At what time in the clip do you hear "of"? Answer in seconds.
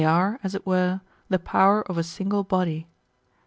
1.83-1.95